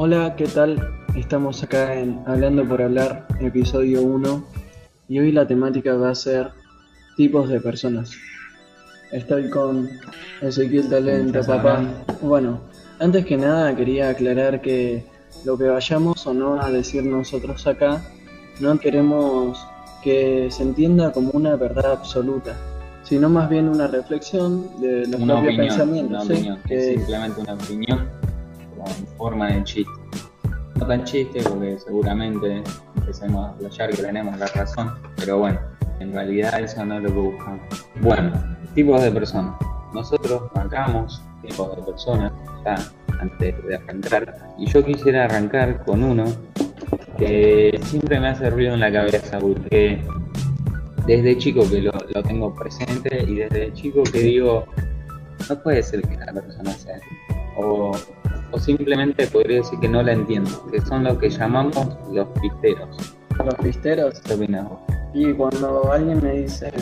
[0.00, 0.78] Hola, ¿qué tal?
[1.16, 4.44] Estamos acá en Hablando por Hablar, episodio 1,
[5.08, 6.50] y hoy la temática va a ser
[7.16, 8.12] tipos de personas.
[9.10, 9.90] Estoy con
[10.40, 11.82] Ezequiel Talento, papá.
[12.22, 12.60] Bueno,
[13.00, 15.04] antes que nada quería aclarar que
[15.44, 18.00] lo que vayamos o no a decir nosotros acá,
[18.60, 19.58] no queremos
[20.04, 22.54] que se entienda como una verdad absoluta,
[23.02, 26.10] sino más bien una reflexión de los Una propios opinión, pensamientos.
[26.10, 26.32] una ¿sí?
[26.34, 28.17] opinión, Que- simplemente una opinión
[29.16, 29.92] forma de chiste.
[30.76, 32.62] No tan chiste porque seguramente
[32.96, 35.58] empecemos a flashear que tenemos la razón, pero bueno,
[36.00, 37.60] en realidad eso no es lo que buscamos.
[38.00, 38.32] Bueno,
[38.74, 39.54] tipos de personas.
[39.92, 42.32] Nosotros marcamos tipos de personas
[42.64, 42.76] ya
[43.20, 46.24] antes de arrancar y yo quisiera arrancar con uno
[47.18, 50.00] que siempre me hace ruido en la cabeza porque
[51.06, 51.92] desde chico que lo,
[52.22, 54.66] tengo presente y desde chico que digo,
[55.48, 57.00] no puede ser que la persona sea.
[57.56, 57.92] O,
[58.50, 61.76] o simplemente podría decir que no la entiendo, que son lo que llamamos
[62.12, 63.16] los pisteros.
[63.44, 64.20] los pisteros.
[64.20, 64.78] ¿Qué opinas vos?
[65.14, 66.72] Y cuando alguien me dice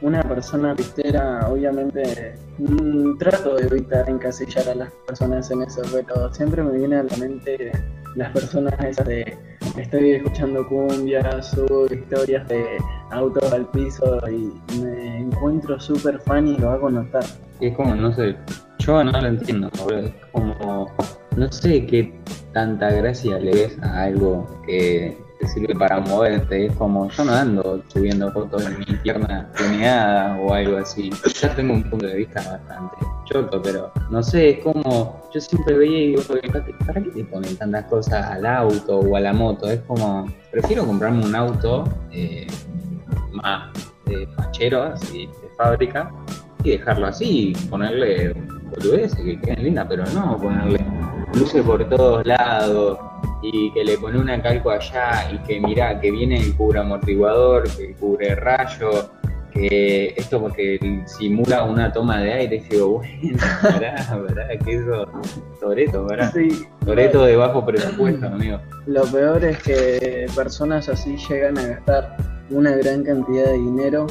[0.00, 6.32] una persona pistera, obviamente mm, trato de evitar encasillar a las personas en eso, pero
[6.34, 7.72] siempre me viene a la mente
[8.16, 9.36] las personas esas de
[9.76, 12.78] estoy escuchando cumbias, subo historias de
[13.10, 17.24] autos al piso y me encuentro súper fan y lo hago notar.
[17.60, 18.36] Es como, no sé,
[18.78, 19.70] yo no lo entiendo.
[19.90, 20.90] Es como,
[21.36, 22.12] no sé qué
[22.52, 26.66] tanta gracia le ves a algo que te sirve para moverte.
[26.66, 31.10] Es como, yo no ando subiendo fotos de mi pierna tuneada o algo así.
[31.40, 35.76] Ya tengo un punto de vista bastante choto, pero no sé, es como, yo siempre
[35.76, 36.22] veía y digo,
[36.86, 39.68] ¿para qué te ponen tantas cosas al auto o a la moto?
[39.68, 42.46] Es como, prefiero comprarme un auto eh,
[43.32, 43.72] más
[44.06, 46.12] de fachero, así, de fábrica,
[46.62, 48.34] y dejarlo así, ponerle
[48.70, 50.84] boludeces que queden lindas, pero no ponerle
[51.34, 52.98] luces por todos lados
[53.42, 57.64] y que le pone una calco allá y que mira que viene el cubre amortiguador,
[57.76, 59.10] que cubre rayo,
[59.52, 63.94] que esto porque simula una toma de aire, y digo, bueno, pará,
[64.26, 65.06] pará, que eso,
[65.60, 66.30] Toreto, pará.
[66.30, 68.58] Sí, Toreto de bajo presupuesto, amigo.
[68.86, 72.16] Lo peor es que personas así llegan a gastar
[72.50, 74.06] una gran cantidad de dinero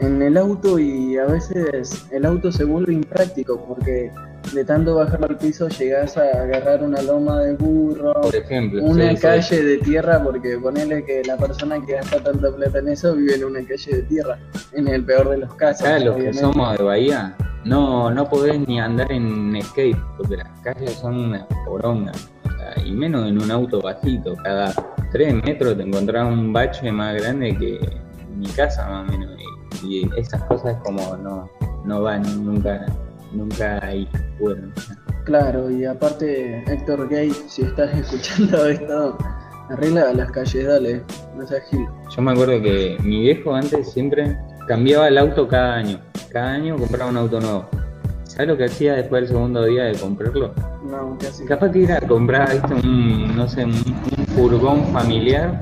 [0.00, 4.10] en el auto y a veces el auto se vuelve impráctico porque
[4.52, 9.10] de tanto bajarlo al piso llegas a agarrar una loma de burro, Por ejemplo, una
[9.10, 9.22] sí, sí.
[9.22, 13.36] calle de tierra porque ponele que la persona que gasta tanta plata en eso vive
[13.36, 14.38] en una calle de tierra,
[14.72, 15.86] en el peor de los casos.
[15.86, 20.48] Acá los que somos de Bahía, no, no podés ni andar en skate, porque las
[20.60, 22.12] calles son una poronga.
[22.84, 24.72] Y menos en un auto bajito, cada
[25.12, 27.78] 3 metros te encontrás un bache más grande que
[28.36, 29.31] mi casa más o menos.
[29.84, 31.50] Y, esas cosas como no,
[31.84, 32.86] no van nunca,
[33.32, 34.08] nunca ahí.
[34.40, 34.72] Bueno,
[35.24, 39.16] Claro, y aparte, Héctor Gay, si estás escuchando esto,
[39.70, 41.02] arregla las calles, dale,
[41.36, 41.86] no seas gil.
[42.14, 46.00] yo me acuerdo que mi viejo antes siempre cambiaba el auto cada año.
[46.30, 47.68] Cada año compraba un auto nuevo.
[48.24, 50.54] ¿Sabes lo que hacía después del segundo día de comprarlo?
[50.90, 51.44] No, casi.
[51.44, 52.74] Capaz que ir a comprar ¿viste?
[52.74, 55.60] un, no sé, un, un furgón familiar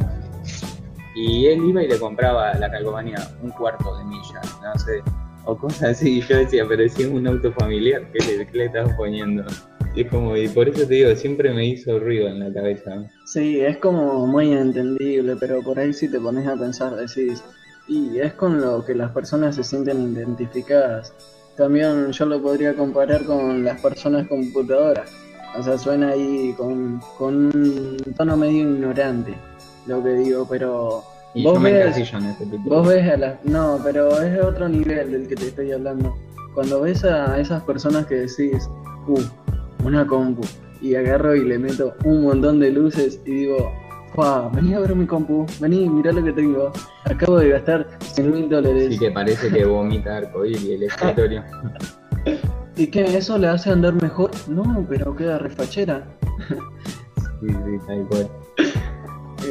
[1.20, 5.02] y él iba y le compraba la calcomanía un cuarto de milla, no sé,
[5.44, 6.18] o cosas así.
[6.18, 9.44] Y yo decía, pero si es un auto familiar, ¿qué le, qué le estás poniendo?
[9.94, 13.04] Y es como, y por eso te digo, siempre me hizo ruido en la cabeza.
[13.26, 17.42] Sí, es como muy entendible, pero por ahí si te pones a pensar, decís,
[17.88, 21.12] y es con lo que las personas se sienten identificadas.
[21.56, 25.10] También yo lo podría comparar con las personas computadoras.
[25.58, 29.34] O sea, suena ahí con, con un tono medio ignorante
[29.90, 31.02] lo que digo, pero
[31.34, 32.62] Y Vos yo me ves- en este tipo.
[32.68, 33.44] Vos ves a las...
[33.44, 36.16] No, pero es otro nivel del que te estoy hablando.
[36.54, 38.68] Cuando ves a esas personas que decís,
[39.06, 39.20] uh,
[39.84, 40.42] una compu,
[40.80, 43.70] y agarro y le meto un montón de luces y digo,
[44.14, 44.50] ¡Fua!
[44.52, 46.72] Vení a ver mi compu, vení, mirá lo que tengo.
[47.04, 48.88] Acabo de gastar 100 mil dólares.
[48.88, 51.44] Así que parece que vomita arcoíris el escritorio.
[52.76, 53.02] ¿Y qué?
[53.16, 54.30] ¿Eso le hace andar mejor?
[54.48, 56.02] No, pero queda refachera.
[56.48, 58.28] Sí, sí, tal cual.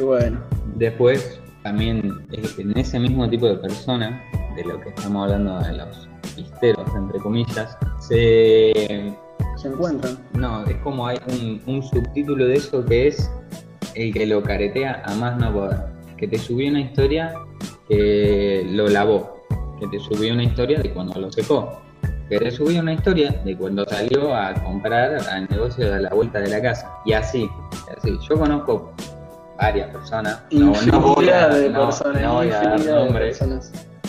[0.00, 0.40] Y bueno,
[0.76, 4.22] Después, también que en ese mismo tipo de persona,
[4.56, 9.12] de lo que estamos hablando de los pisteros, entre comillas, se.
[9.58, 10.18] se encuentran.
[10.32, 13.30] No, es como hay un, un subtítulo de eso que es
[13.94, 15.80] el que lo caretea a más no poder.
[16.16, 17.34] Que te subió una historia
[17.86, 19.44] que lo lavó.
[19.80, 21.82] Que te subió una historia de cuando lo secó.
[22.30, 26.40] Que te subió una historia de cuando salió a comprar al negocio de la vuelta
[26.40, 26.90] de la casa.
[27.04, 27.50] Y así,
[27.86, 28.18] y así.
[28.28, 28.94] Yo conozco
[29.60, 30.42] varias personas.
[30.50, 33.40] No, no voy a, Infinidad de no- personas, no voy a dar nombres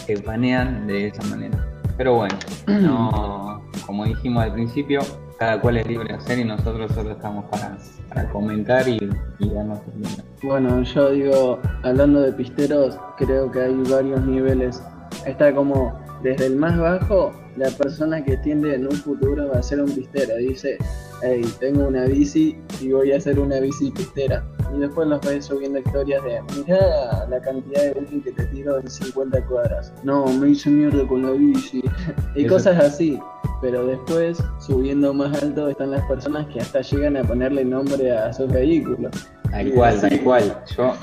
[0.07, 1.67] que banean de esa manera.
[1.97, 2.35] Pero bueno,
[2.67, 5.01] no, como dijimos al principio,
[5.37, 7.77] cada cual es libre de hacer y nosotros solo estamos para,
[8.09, 8.97] para comentar y,
[9.39, 10.11] y darnos opinión.
[10.43, 14.81] Bueno, yo digo, hablando de pisteros, creo que hay varios niveles.
[15.25, 19.81] Está como desde el más bajo, la persona que tiende en un futuro a ser
[19.81, 20.35] un pistero.
[20.37, 20.77] Dice,
[21.23, 24.43] hey, tengo una bici y voy a hacer una bici pistera.
[24.73, 28.79] Y después los ves subiendo historias de, mirá la cantidad de bici que te tiro
[28.79, 29.93] en 50 cuadras.
[30.03, 31.83] No, me hice mierda con la bici.
[32.35, 33.19] y Eso- cosas así.
[33.61, 38.33] Pero después, subiendo más alto, están las personas que hasta llegan a ponerle nombre a
[38.33, 39.11] sus vehículos.
[39.51, 40.63] Tal cual, tal cual.
[40.75, 40.93] Yo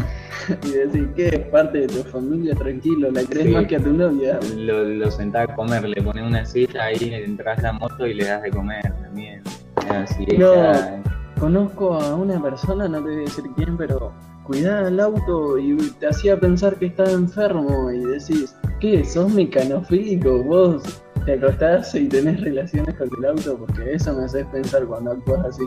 [0.67, 3.53] Y decir que es parte de tu familia, tranquilo, la crees Sí.
[3.53, 4.41] más que a tu novia.
[4.57, 8.25] lo, lo sentás a comer, le pones una silla ahí, entras la moto y le
[8.25, 9.43] das de comer también.
[9.91, 10.55] Así No.
[10.55, 11.03] ella-
[11.39, 14.13] Conozco a una persona, no te voy a decir quién, pero
[14.45, 19.05] cuidaba el auto y te hacía pensar que estaba enfermo y decís, ¿qué?
[19.05, 20.43] ¿Sos mecanofílico?
[20.43, 20.83] Vos
[21.27, 25.45] te acostás y tenés relaciones con el auto porque eso me haces pensar cuando actúas
[25.47, 25.63] así.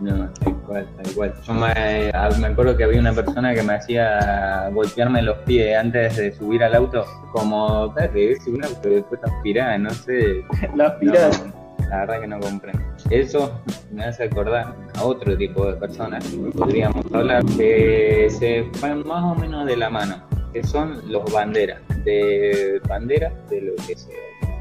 [0.00, 1.34] No, tal cual, tal cual.
[1.42, 6.32] Yo me, acuerdo que había una persona que me hacía golpearme los pies antes de
[6.32, 10.44] subir al auto, como, dale, es un auto, después aspirá, no sé.
[10.76, 11.44] La No, aspirás.
[11.88, 12.85] la verdad que no comprendo.
[13.10, 13.60] Eso
[13.92, 19.22] me hace acordar a otro tipo de personas que podríamos hablar que se van más
[19.22, 20.22] o menos de la mano,
[20.52, 21.80] que son los banderas.
[22.04, 24.10] De banderas, de lo que se, se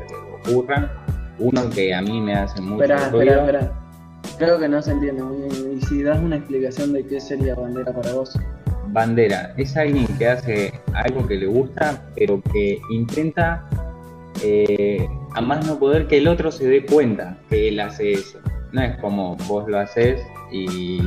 [0.09, 0.91] les ocurra.
[1.39, 3.71] Uno que a mí me hace mucho Espera, espera, espera.
[4.37, 5.77] Creo que no se entiende muy bien.
[5.77, 8.37] Y si das una explicación de qué sería bandera para vos.
[8.89, 13.65] Bandera es alguien que hace algo que le gusta, pero que intenta
[14.43, 18.39] eh, a más no poder que el otro se dé cuenta que él hace eso.
[18.71, 20.21] No es como vos lo haces
[20.51, 20.99] y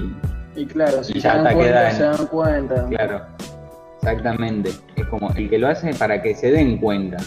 [0.57, 2.87] Y claro, si Y se ya dan te cuenta, queda en- se dan cuenta.
[2.89, 3.23] claro,
[4.01, 4.71] exactamente.
[4.97, 7.19] Es como el que lo hace para que se den cuenta.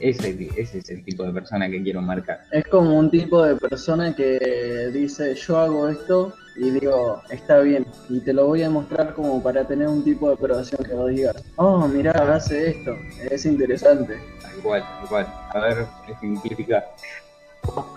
[0.00, 2.40] Ese, ese es el tipo de persona que quiero marcar.
[2.50, 7.86] Es como un tipo de persona que dice yo hago esto y digo está bien
[8.10, 11.08] y te lo voy a mostrar como para tener un tipo de aprobación que vos
[11.10, 12.94] digas oh mirá hace esto
[13.30, 14.16] es interesante
[14.62, 15.26] Tal cual.
[15.50, 16.94] A ver, ejemplificar.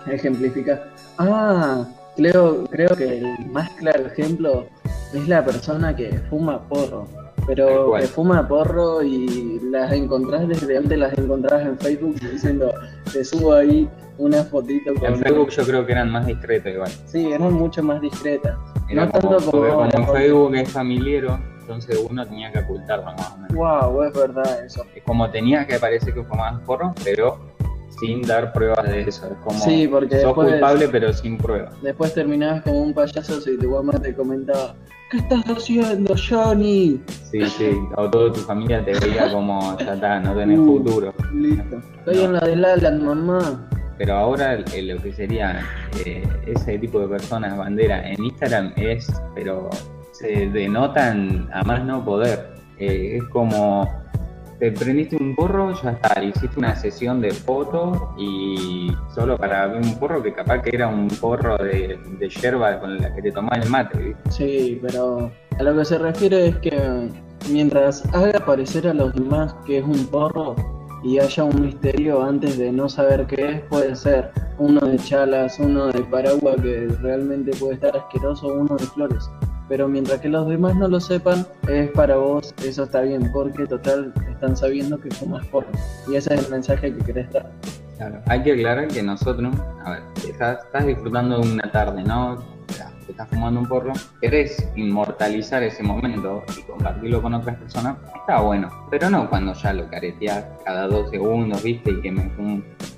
[0.06, 1.84] ejemplificar ah
[2.16, 4.66] creo creo que el más claro ejemplo
[5.12, 7.06] es la persona que fuma porro
[7.46, 12.72] pero que fuma porro y las encontrás desde antes las encontrás en Facebook diciendo
[13.12, 16.90] te subo ahí una fotito con En Facebook yo creo que eran más discretos igual.
[17.04, 18.56] Sí, eran mucho más discretas.
[18.88, 23.06] Era No como, tanto como como en Facebook es familiero, entonces uno tenía que ocultarlo
[23.06, 23.54] más o menos.
[23.54, 24.84] Wow, es verdad eso.
[24.94, 27.38] Es como tenía que parecer que fumabas porro, pero
[27.98, 29.26] sin dar pruebas de eso.
[29.26, 31.74] Es como Sí, porque sos culpable pero sin pruebas.
[31.82, 34.74] Después terminabas como un payaso si tu mamá te comentaba,
[35.10, 37.00] ¿qué estás haciendo, Johnny?
[37.30, 37.70] Sí, sí.
[37.96, 40.66] O toda tu familia te veía como ya está, no tenés Uh.
[40.66, 41.14] futuro.
[41.34, 41.82] Listo.
[41.98, 42.22] Estoy No.
[42.24, 43.68] en la del Alan, mamá.
[43.98, 45.62] Pero ahora eh, lo que sería
[46.04, 49.70] eh, ese tipo de personas bandera en Instagram es, pero
[50.18, 52.54] se denotan a más no poder.
[52.78, 53.88] Eh, es como
[54.58, 59.82] te prendiste un porro, ya está, hiciste una sesión de fotos y solo para ver
[59.82, 63.32] un porro que capaz que era un porro de, de yerba con la que te
[63.32, 64.16] tomás el mate.
[64.30, 67.10] Sí, pero a lo que se refiere es que
[67.50, 70.56] mientras haga parecer a los demás que es un porro
[71.04, 75.58] y haya un misterio antes de no saber qué es, puede ser uno de chalas,
[75.60, 79.28] uno de paraguas que realmente puede estar asqueroso, uno de flores.
[79.68, 83.66] Pero mientras que los demás no lo sepan, es para vos, eso está bien, porque
[83.66, 85.68] total están sabiendo que fumas porro.
[86.08, 87.50] Y ese es el mensaje que querés dar.
[87.96, 89.54] Claro, hay que aclarar que nosotros,
[89.84, 92.36] a ver, estás, estás disfrutando de una tarde, ¿no?
[93.06, 98.40] Te estás fumando un porro, querés inmortalizar ese momento y compartirlo con otras personas, está
[98.40, 101.92] bueno, pero no cuando ya lo careteás cada dos segundos, ¿viste?
[101.92, 102.30] Y que me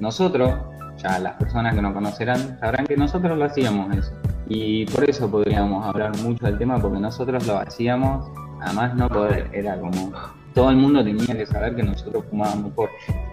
[0.01, 0.55] Nosotros,
[0.97, 4.13] ya las personas que nos conocerán, sabrán que nosotros lo hacíamos eso.
[4.49, 9.09] Y por eso podríamos hablar mucho del tema, porque nosotros lo hacíamos a más no
[9.09, 9.51] poder.
[9.53, 10.13] Era como,
[10.55, 12.73] todo el mundo tenía que saber que nosotros fumábamos.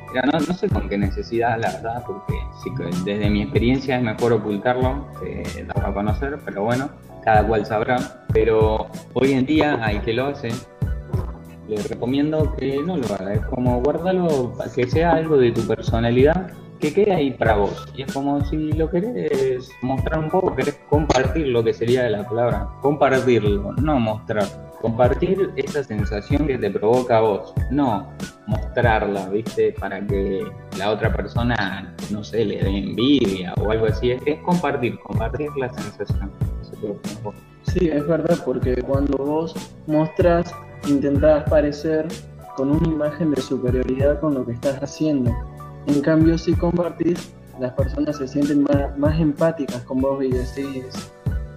[0.10, 2.70] Mira, no, sé con qué necesidad, la verdad, porque sí
[3.06, 6.90] desde mi experiencia es mejor ocultarlo que darlo a conocer, pero bueno,
[7.24, 8.26] cada cual sabrá.
[8.34, 10.50] Pero hoy en día hay que lo hace,
[11.70, 13.34] le recomiendo que no lo haga.
[13.34, 16.52] Es como guárdalo que sea algo de tu personalidad
[16.86, 17.88] que quede ahí para vos.
[17.96, 22.28] Y es como si lo querés mostrar un poco, querés compartir lo que sería la
[22.28, 22.70] palabra.
[22.82, 24.46] Compartirlo, no mostrar.
[24.82, 27.54] Compartir esa sensación que te provoca a vos.
[27.72, 28.12] No
[28.46, 29.74] mostrarla, ¿viste?
[29.80, 30.46] Para que
[30.78, 34.12] la otra persona, no sé, le dé envidia o algo así.
[34.12, 36.32] Es, es compartir, compartir la sensación.
[37.64, 39.56] Sí, es verdad, porque cuando vos
[39.88, 40.54] mostrás,
[40.88, 42.06] intentás parecer
[42.56, 45.32] con una imagen de superioridad con lo que estás haciendo.
[45.88, 50.86] En cambio, si compartís, las personas se sienten más, más empáticas con vos y decís,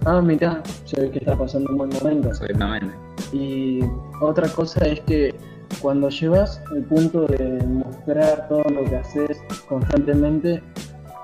[0.05, 2.29] ah, mira, se ve que está pasando un buen momento.
[2.29, 2.93] Exactamente.
[3.33, 3.79] Y
[4.21, 5.35] otra cosa es que
[5.81, 10.63] cuando llevas el punto de mostrar todo lo que haces constantemente,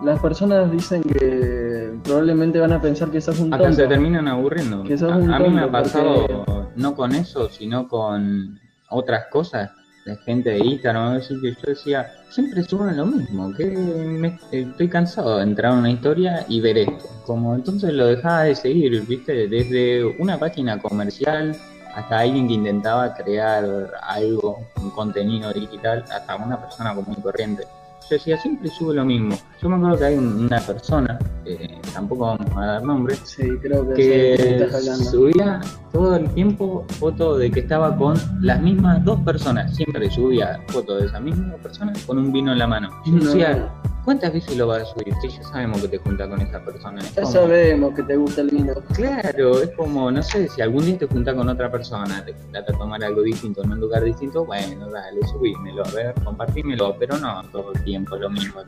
[0.03, 3.81] las personas dicen que probablemente van a pensar que sos un Hasta tonto.
[3.81, 4.83] se terminan aburriendo.
[4.83, 8.59] Que sos a, un a mí me ha pasado porque- no con eso, sino con
[8.89, 9.71] otras cosas
[10.05, 14.87] de gente de Instagram, así que yo decía, siempre suben lo mismo, que me- estoy
[14.87, 17.09] cansado de entrar a una historia y ver esto.
[17.25, 21.55] Como entonces lo dejaba de seguir, viste, desde una página comercial
[21.95, 23.65] hasta alguien que intentaba crear
[24.03, 27.63] algo, un contenido digital, hasta una persona común y corriente.
[28.07, 29.35] Yo decía, siempre sube lo mismo.
[29.59, 33.49] Yo me acuerdo que hay un- una persona, eh, tampoco vamos a dar nombres, Sí,
[33.59, 34.35] creo que,
[34.69, 34.69] que
[35.03, 35.61] subía
[35.95, 39.73] todo el tiempo fotos de que estaba con las mismas dos personas.
[39.73, 42.89] Siempre subía fotos de esa misma persona con un vino en la mano.
[43.05, 43.69] Yo No, decía,
[44.03, 45.13] ¿cuántas veces lo vas a subir?
[45.21, 46.99] Si ya sabemos que te juntas con esa persona.
[46.99, 48.73] Es ya como- sabemos que te gusta el vino.
[48.93, 52.65] Claro, es como, no sé, si algún día te juntas con otra persona, te juntas
[52.67, 57.17] a tomar algo distinto en un lugar distinto, bueno, dale, subímelo, a ver, compartímelo, pero
[57.19, 58.59] no todo el tiempo lo mismo.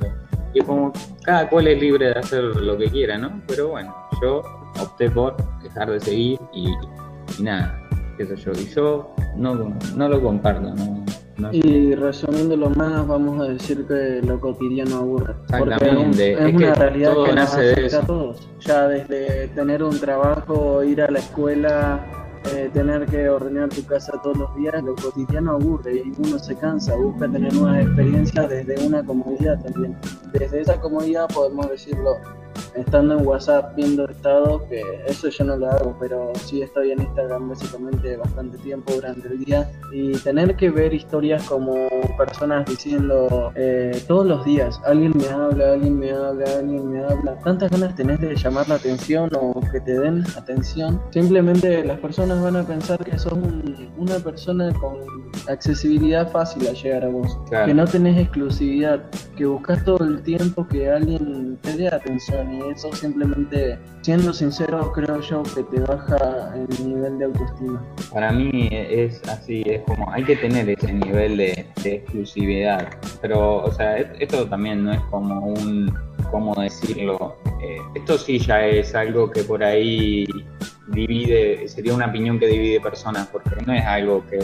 [0.54, 0.94] Y es como,
[1.24, 3.42] cada cual es libre de hacer lo que quiera, ¿no?
[3.48, 4.42] Pero bueno, yo
[4.80, 6.68] opté por dejar de seguir y,
[7.38, 11.06] y nada, qué sé yo, y yo no, no lo comparto, no,
[11.38, 15.36] no Y resumiéndolo más, vamos a decir que lo cotidiano aburre.
[15.58, 18.50] Porque Exactamente, es, es una que realidad que nos afecta a todos.
[18.60, 22.06] Ya desde tener un trabajo, ir a la escuela,
[22.54, 26.56] eh, tener que ordenar tu casa todos los días, lo cotidiano aburre y uno se
[26.56, 29.98] cansa, busca tener nuevas experiencias desde una comodidad también.
[30.32, 32.16] Desde esa comodidad podemos decirlo,
[32.76, 37.02] estando en WhatsApp viendo estados, que eso yo no lo hago, pero sí estoy en
[37.02, 39.70] Instagram básicamente bastante tiempo durante el día.
[39.94, 41.74] Y tener que ver historias como
[42.18, 47.36] personas diciendo eh, todos los días, alguien me habla, alguien me habla, alguien me habla,
[47.44, 52.42] tantas ganas tenés de llamar la atención o que te den atención, simplemente las personas
[52.42, 54.98] van a pensar que sos un- una persona con
[55.48, 57.66] accesibilidad fácil a llegar a vos, Claro.
[57.68, 59.02] que no tenés exclusividad,
[59.36, 64.92] que buscas todo el tiempo que alguien te dé atención y eso simplemente, siendo sincero,
[64.94, 67.84] creo yo que te baja el nivel de autoestima.
[68.14, 72.88] Para mí es así, es como hay que tener ese nivel de, exclusividad,
[73.22, 75.94] pero o sea, et- esto también no es como un,
[76.32, 77.38] ¿cómo decirlo?
[77.62, 80.26] Eh, esto sí ya es algo que por ahí
[80.90, 84.40] divide, sería una opinión que divide personas, porque no es algo que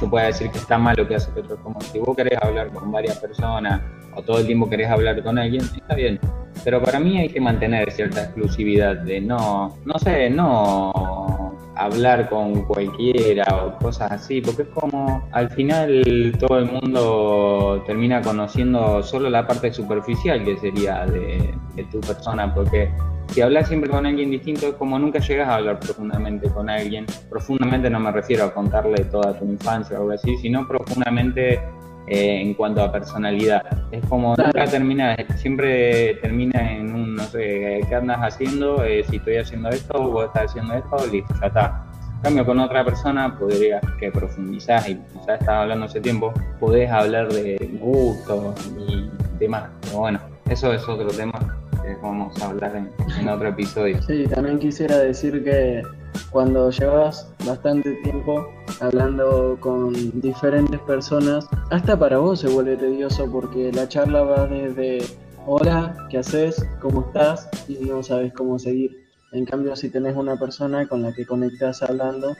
[0.00, 2.70] yo pueda decir que está mal lo que hace es como si vos querés hablar
[2.72, 3.80] con varias personas
[4.14, 6.18] o todo el tiempo querés hablar con alguien, está bien.
[6.62, 12.62] Pero para mí hay que mantener cierta exclusividad de no, no sé, no hablar con
[12.62, 19.28] cualquiera o cosas así, porque es como al final todo el mundo termina conociendo solo
[19.28, 22.90] la parte superficial que sería de, de tu persona, porque
[23.28, 27.06] si hablas siempre con alguien distinto es como nunca llegas a hablar profundamente con alguien.
[27.28, 31.60] Profundamente no me refiero a contarle toda tu infancia o algo así, sino profundamente
[32.06, 33.64] eh, en cuanto a personalidad.
[33.90, 38.84] Es como nunca termina, siempre termina en un, no sé, ¿qué andas haciendo?
[38.84, 41.86] Eh, si estoy haciendo esto, vos estás haciendo esto, listo, ya está.
[42.16, 46.90] En cambio, con otra persona podrías que profundizás y ya estás hablando hace tiempo, podés
[46.90, 49.64] hablar de gustos y demás.
[49.82, 51.38] Pero bueno, eso es otro tema
[51.82, 54.00] que vamos a hablar en, en otro episodio.
[54.02, 55.82] Sí, también quisiera decir que
[56.30, 58.48] cuando llevas bastante tiempo
[58.80, 65.04] hablando con diferentes personas, hasta para vos se vuelve tedioso porque la charla va desde
[65.46, 66.64] hola, ¿qué haces?
[66.80, 67.48] ¿Cómo estás?
[67.68, 69.04] Y no sabes cómo seguir.
[69.32, 72.34] En cambio, si tenés una persona con la que conectás hablando,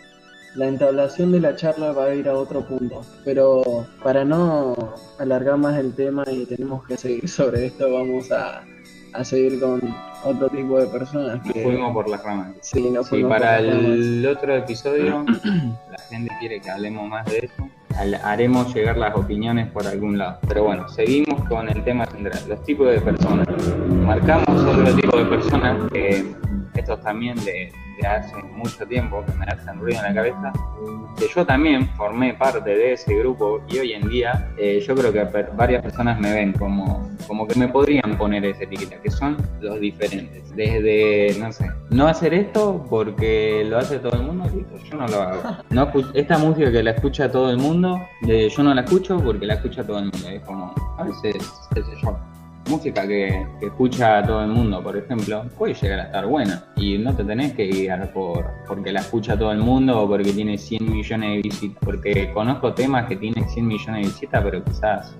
[0.55, 3.03] la entablación de la charla va a ir a otro punto.
[3.25, 8.65] Pero para no alargar más el tema y tenemos que seguir sobre esto, vamos a,
[9.15, 9.81] a seguir con
[10.25, 11.45] otro tipo de personas.
[11.45, 12.49] Nos que- fuimos por las ramas.
[12.61, 13.85] Sí, nos para por las ramas.
[13.85, 15.25] el otro episodio
[15.91, 17.69] la gente quiere que hablemos más de eso,
[18.25, 20.39] haremos llegar las opiniones por algún lado.
[20.49, 23.47] Pero bueno, seguimos con el tema central, los tipos de personas.
[24.05, 26.25] Marcamos otro tipo de personas que
[26.75, 30.53] estos también de, de hace mucho tiempo que me hacen ruido en la cabeza,
[31.19, 35.13] que yo también formé parte de ese grupo y hoy en día eh, yo creo
[35.13, 35.25] que
[35.57, 39.81] varias personas me ven como, como que me podrían poner esa etiqueta, que son los
[39.81, 40.55] diferentes.
[40.55, 44.45] Desde, no sé, no hacer esto porque lo hace todo el mundo,
[44.91, 45.43] yo no lo hago.
[45.71, 49.47] No esta música que la escucha todo el mundo, eh, yo no la escucho porque
[49.47, 50.29] la escucha todo el mundo.
[50.29, 51.35] Es como, a veces,
[51.75, 52.17] qué sé yo,
[52.69, 56.99] música que, que escucha todo el mundo, por ejemplo, puede llegar a estar buena y
[56.99, 60.59] no te tenés que guiar por porque la escucha todo el mundo o porque tiene
[60.59, 65.17] 100 millones de visitas, porque conozco temas que tienen 100 millones de visitas, pero quizás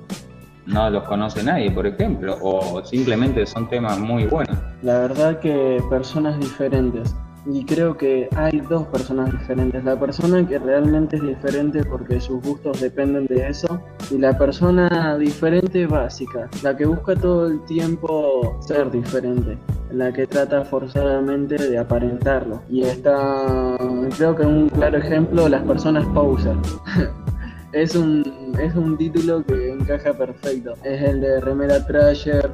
[0.67, 4.57] no los conoce nadie, por ejemplo, o simplemente son temas muy buenos.
[4.83, 7.15] La verdad que personas diferentes.
[7.47, 9.85] Y creo que hay dos personas diferentes.
[9.85, 13.83] La persona que realmente es diferente porque sus gustos dependen de eso.
[14.11, 16.49] Y la persona diferente básica.
[16.63, 19.59] La que busca todo el tiempo ser diferente.
[19.91, 22.63] La que trata forzadamente de aparentarlo.
[22.71, 23.77] Y está,
[24.17, 26.57] creo que un claro ejemplo, las personas poser.
[27.73, 28.25] es un,
[28.59, 30.73] es un título que encaja perfecto.
[30.83, 32.51] Es el de Remera Trasher,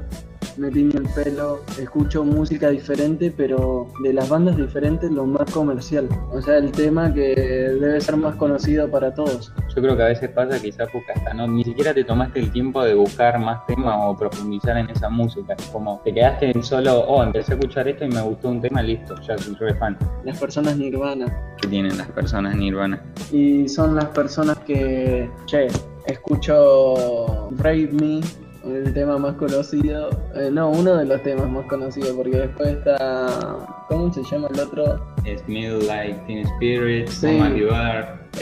[0.61, 6.07] me tiño el pelo, escucho música diferente, pero de las bandas diferentes lo más comercial.
[6.33, 9.55] O sea, el tema que debe ser más conocido para todos.
[9.75, 12.53] Yo creo que a veces pasa quizás porque hasta no, ni siquiera te tomaste el
[12.53, 15.57] tiempo de buscar más temas o profundizar en esa música.
[15.73, 18.83] Como te quedaste en solo, oh, empecé a escuchar esto y me gustó un tema,
[18.83, 19.97] listo, ya soy re fan.
[20.25, 21.27] Las personas nirvana.
[21.63, 23.03] ¿Qué tienen las personas nirvana?
[23.33, 25.69] Y son las personas que, che,
[26.07, 28.21] escucho Brave Me
[28.65, 33.59] el tema más conocido, eh, no, uno de los temas más conocidos, porque después está,
[33.89, 35.15] ¿cómo se llama el otro?
[35.47, 37.39] Smell Like Teen Spirit, sí.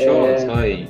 [0.04, 0.88] Yo eh, soy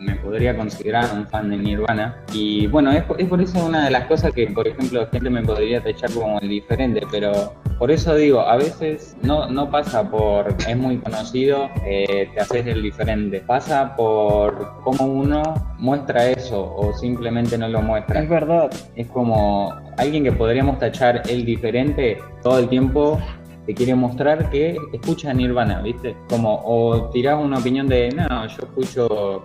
[0.00, 2.22] me podría considerar un fan de Nirvana.
[2.32, 5.42] Y bueno, es, es, por eso una de las cosas que, por ejemplo, gente me
[5.42, 10.54] podría tachar como el diferente, pero por eso digo, a veces no, no pasa por
[10.66, 13.40] es muy conocido, eh, te haces el diferente.
[13.40, 15.42] Pasa por cómo uno
[15.78, 18.22] muestra eso o simplemente no lo muestra.
[18.22, 18.70] Es verdad.
[18.94, 23.20] Es como alguien que podríamos tachar el diferente todo el tiempo
[23.66, 26.16] te quiere mostrar que escucha Nirvana, ¿viste?
[26.28, 29.42] Como, o tirás una opinión de, no, yo escucho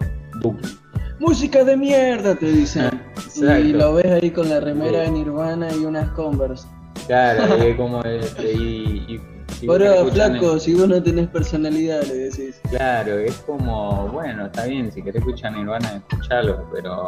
[1.20, 2.90] Música de mierda, te dicen.
[3.36, 6.68] y lo ves ahí con la remera de Nirvana y unas Converse.
[7.08, 9.22] Claro, y como este, y,
[9.66, 12.60] Pero flaco, si vos no tenés personalidad, le decís.
[12.70, 17.06] Claro, es como, bueno, está bien, si querés escuchar Nirvana, escuchalo, pero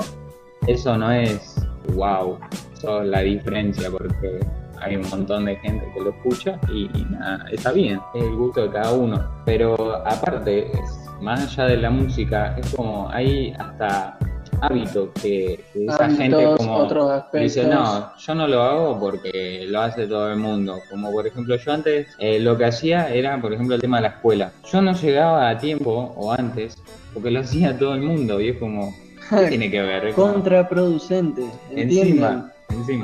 [0.68, 1.56] eso no es
[1.96, 2.40] wow,
[2.74, 4.40] eso es la diferencia, porque
[4.80, 8.63] hay un montón de gente que lo escucha y, nada, está bien, es el gusto
[8.63, 9.24] de cada uno.
[9.46, 10.72] Pero aparte,
[11.24, 14.17] más allá de la música, es como hay hasta
[14.62, 16.88] hábitos que, esa gente como
[17.34, 20.80] dice, no, yo no lo hago porque lo hace todo el mundo.
[20.89, 24.04] Como por ejemplo yo antes eh, lo que hacía era, por ejemplo, el tema de
[24.04, 24.52] la escuela.
[24.71, 26.78] Yo no llegaba a tiempo o antes
[27.13, 28.93] porque lo hacía todo el mundo y es como,
[29.30, 30.13] ¿qué tiene que ver?
[30.13, 31.43] Contraproducente.
[31.71, 32.53] Encima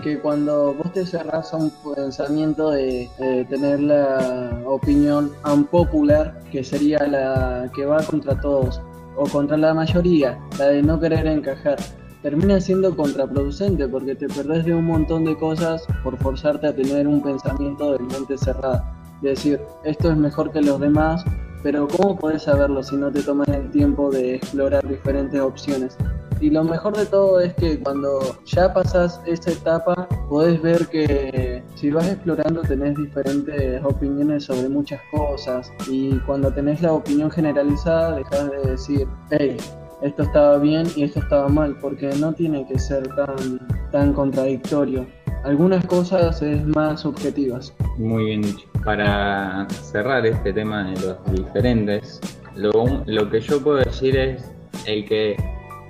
[0.02, 3.10] que cuando vos te cerrás a un pensamiento de
[3.50, 8.82] tener la opinión unpopular, que sería la que va contra todos,
[9.16, 11.78] o contra la mayoría, la de no querer encajar,
[12.22, 17.08] termina siendo contraproducente porque te perdés de un montón de cosas por forzarte a tener
[17.08, 18.94] un pensamiento de mente cerrada.
[19.22, 21.26] Decir, esto es mejor que los demás,
[21.64, 25.98] pero ¿cómo podés saberlo si no te tomas el tiempo de explorar diferentes opciones?
[26.42, 31.62] Y lo mejor de todo es que cuando ya pasas esa etapa, podés ver que
[31.76, 35.72] si vas explorando tenés diferentes opiniones sobre muchas cosas.
[35.90, 39.58] Y cuando tenés la opinión generalizada, dejas de decir, hey,
[40.02, 43.60] esto estaba bien y esto estaba mal, porque no tiene que ser tan,
[43.92, 45.06] tan contradictorio.
[45.44, 47.74] Algunas cosas es más subjetivas.
[47.98, 48.66] Muy bien dicho.
[48.86, 52.22] Para cerrar este tema de los diferentes,
[52.56, 54.52] lo, lo que yo puedo decir es
[54.86, 55.36] el que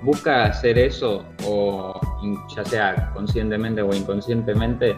[0.02, 2.00] busca hacer eso o
[2.54, 4.96] ya sea conscientemente o inconscientemente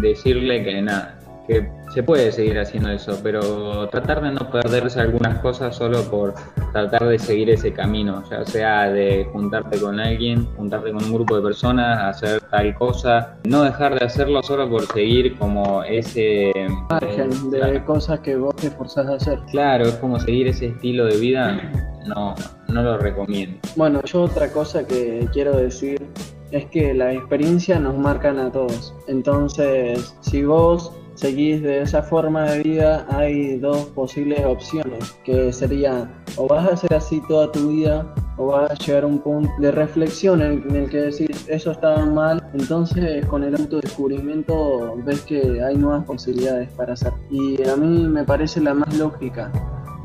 [0.00, 5.38] decirle que nada, que se puede seguir haciendo eso, pero tratar de no perderse algunas
[5.38, 6.34] cosas solo por
[6.72, 11.36] tratar de seguir ese camino, ya sea de juntarte con alguien, juntarte con un grupo
[11.36, 16.52] de personas, hacer tal cosa, no dejar de hacerlo solo por seguir como ese
[16.90, 19.38] margen de cosas que vos te forzás a hacer.
[19.52, 21.72] Claro, es como seguir ese estilo de vida,
[22.08, 22.34] no,
[22.66, 23.56] no lo recomiendo.
[23.76, 26.04] Bueno, yo otra cosa que quiero decir
[26.50, 28.92] es que la experiencia nos marcan a todos.
[29.06, 36.10] Entonces, si vos seguís de esa forma de vida, hay dos posibles opciones, que sería
[36.36, 39.50] o vas a hacer así toda tu vida o vas a llegar a un punto
[39.58, 45.62] de reflexión en, el que decís eso estaba mal, entonces con el autodescubrimiento ves que
[45.62, 47.12] hay nuevas posibilidades para hacer.
[47.30, 49.52] Y a mí me parece la más lógica,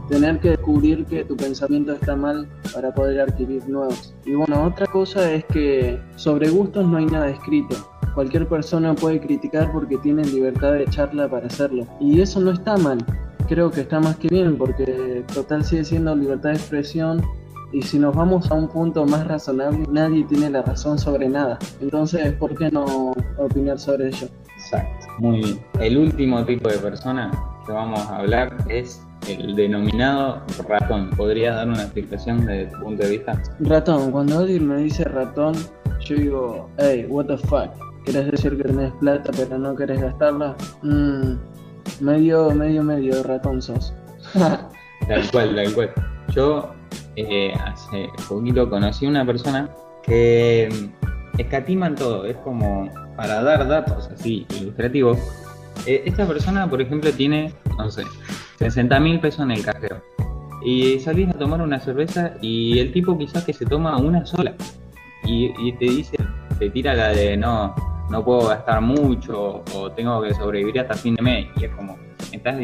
[0.07, 4.13] tener que descubrir que tu pensamiento está mal para poder adquirir nuevos.
[4.25, 9.19] Y bueno, otra cosa es que sobre gustos no hay nada escrito Cualquier persona puede
[9.19, 11.85] criticar porque tiene libertad de charla para hacerlo.
[11.99, 12.97] Y eso no está mal.
[13.47, 17.21] Creo que está más que bien porque total sigue siendo libertad de expresión
[17.71, 21.59] y si nos vamos a un punto más razonable, nadie tiene la razón sobre nada.
[21.81, 24.27] Entonces, ¿por qué no opinar sobre ello?
[24.57, 25.59] Exacto, muy bien.
[25.79, 27.31] El último tipo de persona
[27.65, 31.11] que vamos a hablar es el denominado ratón.
[31.11, 33.41] ¿Podrías dar una explicación desde tu punto de vista?
[33.59, 35.53] Ratón, cuando alguien me dice ratón,
[35.99, 37.69] yo digo, hey, what the fuck,
[38.11, 40.55] ¿querés decir que tenés plata pero no querés gastarla?
[40.81, 41.33] Mmm,
[42.01, 43.93] medio, medio, medio ratón sos.
[44.33, 45.93] tal cual, tal cual.
[46.33, 46.73] Yo
[47.15, 49.69] eh, hace poquito conocí una persona
[50.01, 50.69] que
[51.37, 55.19] escatiman todo, es como para dar datos así ilustrativos.
[55.85, 58.03] Eh, esta persona, por ejemplo, tiene, no sé,
[58.57, 60.01] 60 mil pesos en el cajero.
[60.65, 64.55] Y salís a tomar una cerveza y el tipo quizás que se toma una sola.
[65.25, 66.17] Y te dice,
[66.57, 67.75] te tira la de no,
[68.09, 71.47] no puedo gastar mucho o tengo que sobrevivir hasta fin de mes.
[71.57, 71.97] Y es como,
[72.31, 72.57] estás,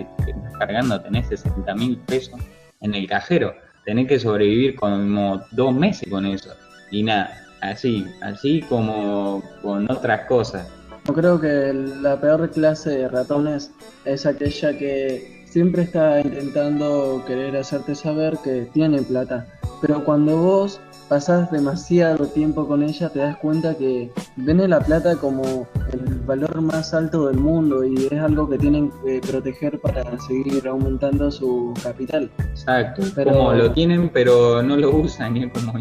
[0.59, 2.39] cargando, tenés 60 mil pesos
[2.81, 3.53] en el cajero.
[3.85, 6.51] Tenés que sobrevivir como dos meses con eso.
[6.91, 7.31] Y nada,
[7.61, 10.67] así, así como con otras cosas.
[11.07, 13.71] Yo creo que la peor clase de ratones
[14.05, 19.45] es aquella que siempre está intentando querer hacerte saber que tiene plata.
[19.81, 25.15] Pero cuando vos pasás demasiado tiempo con ella, te das cuenta que ven la plata
[25.15, 30.03] como el valor más alto del mundo y es algo que tienen que proteger para
[30.19, 32.29] seguir aumentando su capital.
[32.39, 35.73] Exacto, como lo tienen pero no lo usan es como,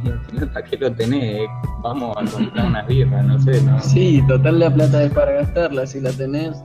[0.53, 1.49] ¿para qué lo tenés?
[1.83, 3.81] Vamos a comprar unas birras, no sé, ¿no?
[3.81, 6.63] Sí, total la plata es para gastarla, si la tenés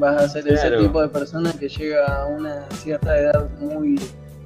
[0.00, 4.00] vas a ser ese tipo de persona que llega a una cierta edad muy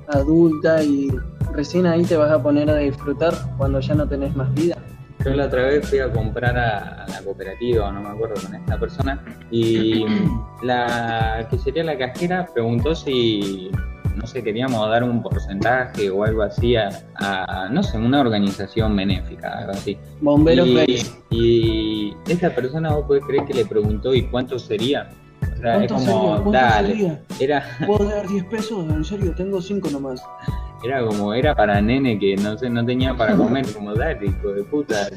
[0.09, 1.09] adulta y
[1.55, 4.77] recién ahí te vas a poner a disfrutar cuando ya no tenés más vida.
[5.25, 8.79] Yo la otra vez fui a comprar a, la cooperativa, no me acuerdo con esta
[8.79, 10.05] persona, y
[10.63, 13.71] la que sería la cajera preguntó si,
[14.17, 16.91] no sé, queríamos dar un porcentaje o algo así a,
[17.71, 19.97] no sé, una organización benéfica, algo así.
[20.21, 25.09] Bomberos y, y esta persona, vos podés creer que le preguntó y cuánto sería.
[25.53, 27.19] O sea, es como, dale.
[27.41, 27.65] Era...
[27.87, 28.85] ¿Puedo dar 10 pesos?
[28.91, 30.23] En serio, tengo 5 nomás
[30.85, 34.53] era como, era para nene que no sé, no tenía para comer, como dale, hijo
[34.53, 35.09] de puta,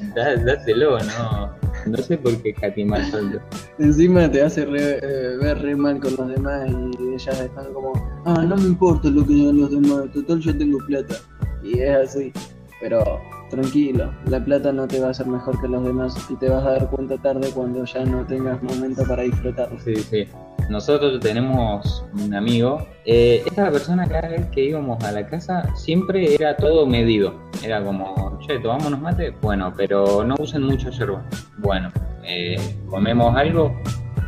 [0.45, 1.51] dáselo, no,
[1.85, 3.39] no sé por qué catimar tanto.
[3.77, 7.93] Encima te hace eh, ver re mal con los demás y ellas están como,
[8.25, 11.15] ah, no me importa lo que digan los demás, total yo tengo plata.
[11.63, 12.31] Y es así,
[12.79, 16.49] pero tranquilo, la plata no te va a hacer mejor que los demás y te
[16.49, 19.79] vas a dar cuenta tarde cuando ya no tengas momento para disfrutarlo.
[19.79, 20.27] Sí, sí
[20.69, 22.85] nosotros tenemos un amigo.
[23.05, 27.33] Eh, esta persona cada vez que íbamos a la casa siempre era todo medido.
[27.63, 29.31] Era como, che, tomámonos mate.
[29.41, 31.25] Bueno, pero no usen mucho yerba.
[31.57, 31.91] Bueno,
[32.23, 32.57] eh,
[32.89, 33.79] comemos algo.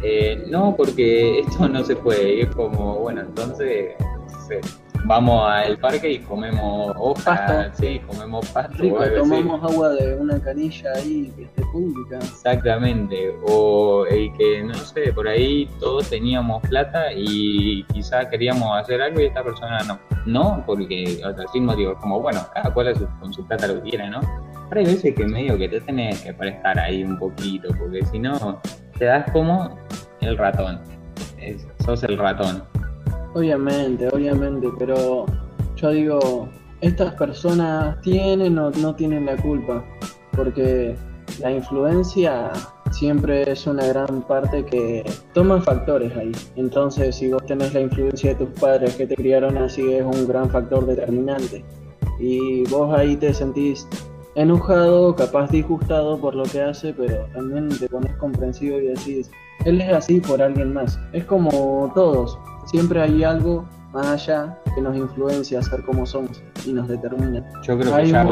[0.03, 2.35] Eh, no, porque esto no se puede.
[2.37, 3.95] Y es como, bueno, entonces,
[5.05, 8.83] vamos al parque y comemos hojas, sí, comemos pasto.
[9.17, 12.17] tomamos agua de una canilla ahí que esté pública.
[12.17, 19.01] Exactamente, o el que, no sé, por ahí todos teníamos plata y quizás queríamos hacer
[19.01, 19.99] algo y esta persona no.
[20.25, 24.09] No, porque, o sea, sin motivo, como, bueno, cada cual con su plata lo quiere,
[24.09, 24.19] ¿no?
[24.69, 28.19] Pero hay veces que medio que te tenés que prestar ahí un poquito, porque si
[28.19, 28.61] no,
[28.97, 29.77] te das como
[30.21, 30.79] el ratón.
[31.85, 32.63] sos el ratón.
[33.33, 35.25] Obviamente, obviamente, pero
[35.75, 36.49] yo digo,
[36.81, 39.83] estas personas tienen o no tienen la culpa,
[40.31, 40.95] porque
[41.39, 42.51] la influencia
[42.91, 46.31] siempre es una gran parte que toman factores ahí.
[46.55, 50.27] Entonces, si vos tenés la influencia de tus padres que te criaron así, es un
[50.27, 51.63] gran factor determinante.
[52.19, 53.87] Y vos ahí te sentís
[54.35, 59.29] enojado, capaz disgustado por lo que hace, pero también te pones comprensivo y decís,
[59.65, 60.99] él es así por alguien más.
[61.13, 62.37] Es como todos,
[62.69, 67.43] siempre hay algo más allá que nos influencia a ser como somos y nos determina.
[67.63, 68.23] Yo creo que hay ya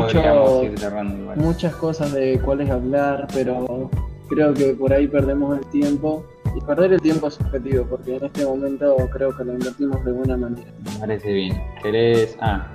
[1.36, 3.90] muchas cosas de cuáles hablar, pero
[4.30, 6.26] creo que por ahí perdemos el tiempo.
[6.56, 10.12] Y perder el tiempo es subjetivo, porque en este momento creo que lo invertimos de
[10.12, 10.72] buena manera.
[10.86, 11.62] Me parece bien.
[11.84, 12.36] ¿Querés...?
[12.40, 12.68] Ah,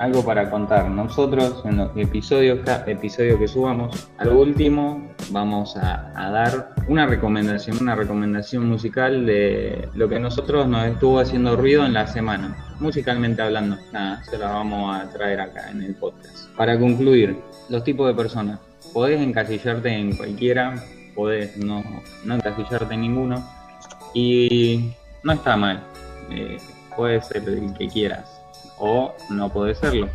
[0.00, 0.90] algo para contar.
[0.90, 7.94] Nosotros en los episodios, episodio que subamos, al último vamos a, dar una recomendación, una
[7.94, 13.76] recomendación musical de lo que nosotros nos estuvo haciendo ruido en la semana, musicalmente hablando.
[13.92, 16.48] Nada, se la vamos a traer acá en el podcast.
[16.56, 17.36] Para concluir,
[17.68, 18.58] los tipos de personas.
[18.94, 20.82] Podés encasillarte en cualquiera,
[21.14, 21.84] podés no,
[22.24, 23.46] no encasillarte en ninguno
[24.14, 25.82] y no está mal.
[26.30, 26.56] Eh,
[26.96, 28.39] puede ser el que quieras
[28.80, 30.08] o no puede serlo.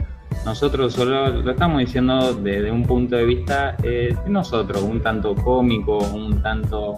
[0.46, 5.34] Nosotros solo lo estamos diciendo desde un punto de vista eh, de nosotros, un tanto
[5.34, 6.98] cómico, un tanto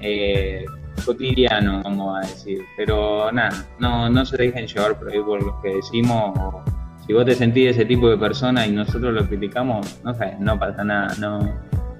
[0.00, 0.64] eh,
[1.04, 2.62] cotidiano, vamos a decir.
[2.76, 6.32] Pero nada, no, no se dejen llevar por ahí por lo que decimos.
[7.06, 10.58] si vos te sentís ese tipo de persona y nosotros lo criticamos, no sé, no
[10.58, 11.14] pasa nada.
[11.20, 11.38] No,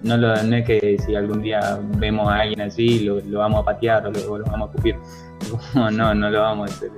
[0.02, 3.62] no, lo, no es que si algún día vemos a alguien así, lo, lo vamos
[3.62, 4.96] a patear o lo, vamos a cupir.
[5.74, 6.90] No, no lo vamos a hacer.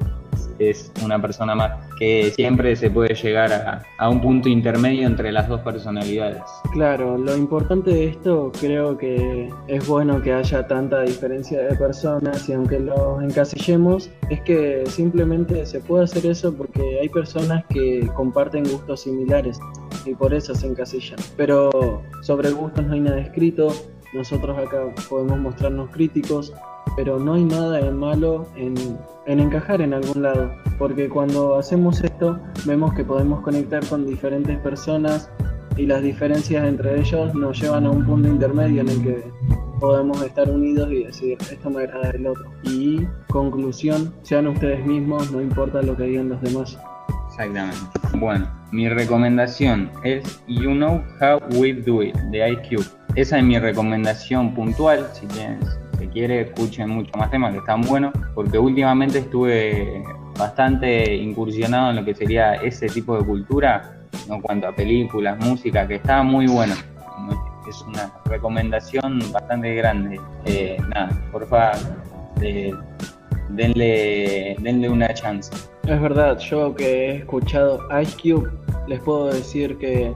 [0.70, 5.32] Es una persona más que siempre se puede llegar a, a, un punto intermedio entre
[5.32, 6.42] las dos personalidades.
[6.72, 12.48] Claro, lo importante de esto creo que es bueno que haya tanta diferencia de personas
[12.48, 18.08] y aunque los encasillemos, es que simplemente se puede hacer eso porque hay personas que
[18.14, 19.58] comparten gustos similares
[20.04, 21.18] y por eso se encasillan.
[21.36, 23.72] Pero sobre gustos no hay nada escrito,
[24.12, 26.52] nosotros acá podemos mostrarnos críticos,
[26.96, 28.74] pero no hay nada de malo en,
[29.26, 34.58] en, encajar en algún lado, porque cuando hacemos esto vemos que podemos conectar con diferentes
[34.58, 35.30] personas
[35.76, 39.32] y las diferencias entre ellos nos llevan a un punto intermedio en el que
[39.80, 42.44] podemos estar unidos y decir esto me agrada del otro.
[42.62, 46.78] Y conclusión, sean ustedes mismos, no importa lo que digan los demás.
[47.28, 47.76] Exactamente.
[48.18, 52.84] Bueno, mi recomendación es You Know How We Do It de IQ.
[53.16, 55.08] Esa es mi recomendación puntual.
[55.14, 55.78] Si tienes,
[56.12, 60.02] quiere, escuchen mucho más temas que están buenos, porque últimamente estuve
[60.38, 63.98] bastante incursionado en lo que sería ese tipo de cultura,
[64.28, 66.74] en cuanto a películas, música, que está muy bueno.
[67.68, 70.20] Es una recomendación bastante grande.
[70.44, 71.76] Eh, nada, por favor,
[72.42, 72.72] eh,
[73.50, 75.50] denle, denle una chance.
[75.86, 78.50] Es verdad, yo que he escuchado Ice Cube,
[78.88, 80.12] les puedo decir que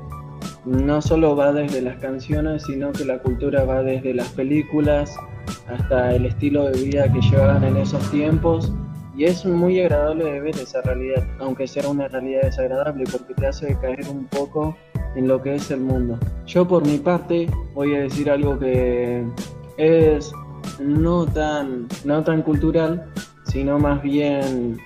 [0.64, 5.16] no solo va desde las canciones, sino que la cultura va desde las películas
[5.68, 8.72] hasta el estilo de vida que llevaban en esos tiempos.
[9.16, 13.46] Y es muy agradable de ver esa realidad, aunque sea una realidad desagradable, porque te
[13.46, 14.76] hace caer un poco
[15.14, 16.18] en lo que es el mundo.
[16.46, 19.24] Yo por mi parte voy a decir algo que
[19.78, 20.32] es
[20.78, 23.10] no tan, no tan cultural,
[23.44, 24.76] sino más bien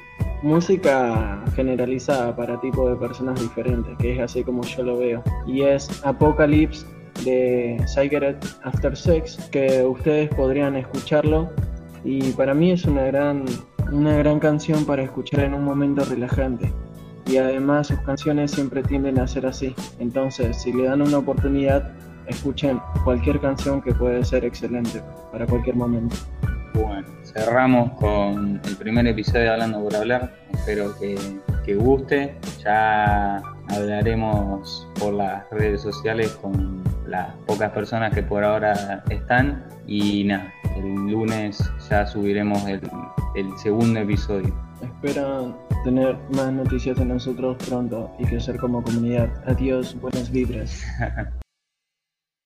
[0.42, 5.22] música generalizada para tipo de personas diferentes, que es así como yo lo veo.
[5.46, 6.86] Y es Apocalypse
[7.24, 11.50] de Cigarette After Sex, que ustedes podrían escucharlo.
[12.04, 13.44] Y para mí es una gran,
[13.92, 16.72] una gran canción para escuchar en un momento relajante.
[17.26, 19.74] Y además sus canciones siempre tienden a ser así.
[19.98, 21.92] Entonces, si le dan una oportunidad,
[22.26, 26.16] escuchen cualquier canción que puede ser excelente para cualquier momento.
[26.74, 30.34] Bueno, cerramos con el primer episodio de Hablando por Hablar.
[30.52, 31.16] Espero que,
[31.64, 32.34] que guste.
[32.64, 39.64] Ya hablaremos por las redes sociales con las pocas personas que por ahora están.
[39.86, 41.58] Y nada, el lunes
[41.90, 42.80] ya subiremos el,
[43.34, 44.54] el segundo episodio.
[44.82, 49.28] Espero tener más noticias de nosotros pronto y crecer como comunidad.
[49.46, 50.82] Adiós, buenas vibras.